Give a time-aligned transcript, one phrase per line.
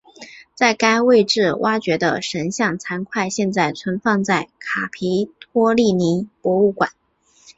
[0.55, 6.89] 在该位置挖掘的神像残块现在存放在卡皮托利尼博物馆。